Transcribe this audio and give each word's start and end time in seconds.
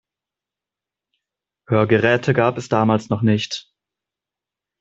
Hörgeräte 1.69 2.33
gab 2.33 2.57
es 2.57 2.69
damals 2.69 3.09
noch 3.09 3.21
nicht. 3.21 3.71